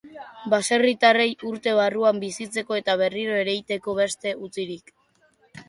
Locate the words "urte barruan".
1.49-2.23